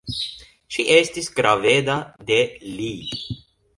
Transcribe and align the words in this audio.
Ŝi 0.77 0.85
estis 0.95 1.29
graveda 1.39 1.99
de 2.31 2.41
li. 2.79 2.91